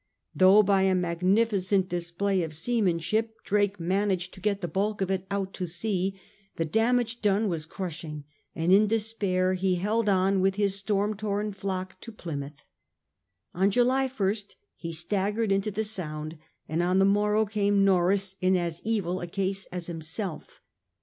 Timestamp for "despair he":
8.87-9.75